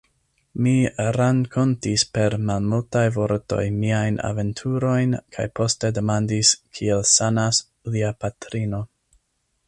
Mi 0.65 0.71
rankontis 1.15 2.05
per 2.17 2.35
malmultaj 2.45 3.03
vortoj 3.17 3.65
miajn 3.81 4.17
aventurojn 4.29 5.13
kaj 5.37 5.45
poste 5.59 5.91
demandis, 5.99 6.55
kiel 6.79 7.03
sanas 7.11 7.61
lia 7.97 8.11
patrino. 8.25 8.81